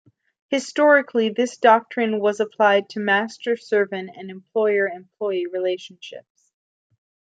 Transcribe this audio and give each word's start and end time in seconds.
Historically, 0.49 1.29
this 1.29 1.57
doctrine 1.57 2.17
was 2.19 2.39
applied 2.39 2.85
in 2.95 3.05
master-servant 3.05 4.09
and 4.15 4.31
employer-employee 4.31 5.45
relationships. 5.45 6.51